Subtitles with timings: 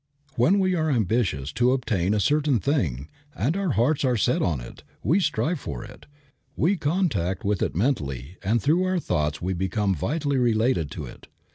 [0.33, 4.59] When we are ambitious to obtain a certain thing, and our hearts are set on
[4.59, 6.07] it, we strive for it,
[6.55, 11.27] we contact with it mentally and through our thoughts we become vitally related to it.